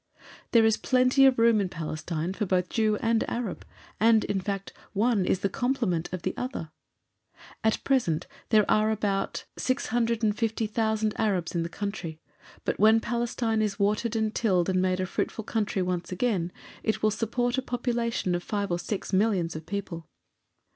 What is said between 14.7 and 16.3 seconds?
made a fruitful country once